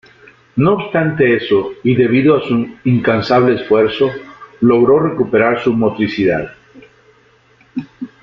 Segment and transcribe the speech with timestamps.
[0.55, 4.09] No obstante eso, y debido a su incansable esfuerzo,
[4.61, 6.55] logró recuperar su motricidad.